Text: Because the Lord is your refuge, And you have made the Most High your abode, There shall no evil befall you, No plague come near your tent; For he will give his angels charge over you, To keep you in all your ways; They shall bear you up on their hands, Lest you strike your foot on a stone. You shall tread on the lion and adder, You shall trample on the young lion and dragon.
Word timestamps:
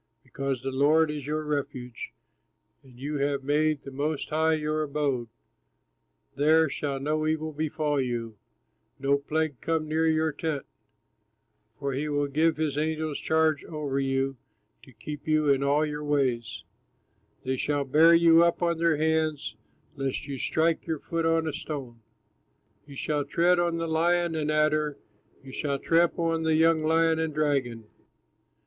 Because 0.23 0.63
the 0.63 0.71
Lord 0.71 1.11
is 1.11 1.27
your 1.27 1.43
refuge, 1.43 2.11
And 2.81 2.97
you 2.97 3.17
have 3.19 3.43
made 3.43 3.83
the 3.83 3.91
Most 3.91 4.29
High 4.31 4.55
your 4.55 4.81
abode, 4.81 5.27
There 6.35 6.67
shall 6.69 6.99
no 6.99 7.27
evil 7.27 7.53
befall 7.53 8.01
you, 8.01 8.35
No 8.97 9.19
plague 9.19 9.61
come 9.61 9.87
near 9.87 10.07
your 10.07 10.31
tent; 10.31 10.65
For 11.77 11.93
he 11.93 12.09
will 12.09 12.25
give 12.27 12.57
his 12.57 12.79
angels 12.79 13.19
charge 13.19 13.63
over 13.63 13.99
you, 13.99 14.37
To 14.85 14.91
keep 14.91 15.27
you 15.27 15.49
in 15.49 15.61
all 15.63 15.85
your 15.85 16.03
ways; 16.03 16.63
They 17.43 17.55
shall 17.55 17.83
bear 17.85 18.15
you 18.15 18.43
up 18.43 18.63
on 18.63 18.79
their 18.79 18.97
hands, 18.97 19.55
Lest 19.95 20.25
you 20.25 20.39
strike 20.39 20.87
your 20.87 20.97
foot 20.97 21.27
on 21.27 21.45
a 21.47 21.53
stone. 21.53 22.01
You 22.87 22.95
shall 22.95 23.23
tread 23.23 23.59
on 23.59 23.77
the 23.77 23.87
lion 23.87 24.33
and 24.33 24.49
adder, 24.49 24.97
You 25.43 25.51
shall 25.51 25.77
trample 25.77 26.25
on 26.25 26.41
the 26.41 26.55
young 26.55 26.81
lion 26.83 27.19
and 27.19 27.31
dragon. 27.35 27.83